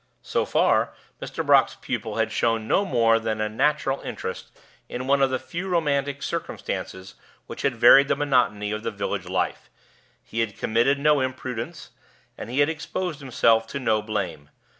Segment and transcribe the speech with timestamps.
[0.23, 1.45] So far Mr.
[1.45, 4.49] Brock's pupil had shown no more than a natural interest
[4.89, 7.13] in one of the few romantic circumstances
[7.45, 9.69] which had varied the monotony of the village life:
[10.23, 11.91] he had committed no imprudence,
[12.35, 14.49] and he had exposed himself to no blame.